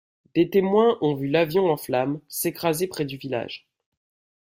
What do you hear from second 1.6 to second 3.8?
en flamme s'écraser près du village.